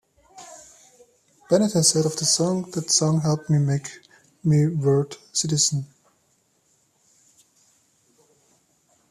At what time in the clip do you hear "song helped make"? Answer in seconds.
2.89-3.99